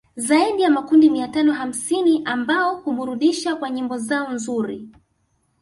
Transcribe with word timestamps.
Zaidi 0.15 0.61
ya 0.61 0.69
makundi 0.69 1.09
mia 1.09 1.27
tano 1.27 1.53
hamsini 1.53 2.21
ambao 2.25 2.75
huburudisha 2.75 3.55
kwa 3.55 3.69
nyimbo 3.69 3.97
zao 3.97 4.31
nzuri 4.33 4.89